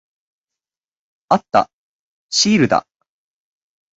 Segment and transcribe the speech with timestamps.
[1.29, 1.69] あった。
[2.31, 2.87] シールだ。